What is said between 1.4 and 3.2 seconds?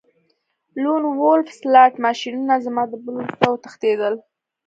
سلاټ ماشینونه زما د بل